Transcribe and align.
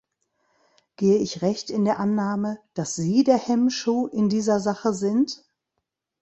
Gehe 0.95 1.17
ich 1.19 1.43
recht 1.43 1.69
in 1.69 1.85
der 1.85 1.99
Annahme, 1.99 2.57
dass 2.73 2.95
sie 2.95 3.23
der 3.23 3.37
Hemmschuh 3.37 4.07
in 4.07 4.29
dieser 4.29 4.59
Sache 4.59 4.95
sind? 4.95 5.43